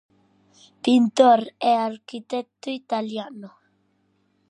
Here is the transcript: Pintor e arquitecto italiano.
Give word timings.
Pintor 0.83 1.39
e 1.69 1.71
arquitecto 1.91 2.67
italiano. 2.81 3.49